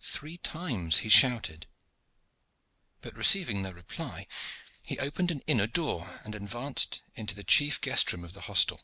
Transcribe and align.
Three 0.00 0.38
times 0.38 1.00
he 1.00 1.10
shouted, 1.10 1.66
but, 3.02 3.14
receiving 3.14 3.60
no 3.60 3.70
reply, 3.72 4.26
he 4.86 4.98
opened 4.98 5.30
an 5.30 5.42
inner 5.46 5.66
door 5.66 6.18
and 6.24 6.34
advanced 6.34 7.02
into 7.14 7.34
the 7.34 7.44
chief 7.44 7.78
guest 7.78 8.10
room 8.10 8.24
of 8.24 8.32
the 8.32 8.40
hostel. 8.48 8.80